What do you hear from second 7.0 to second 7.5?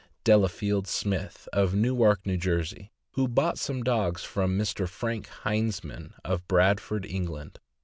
Eng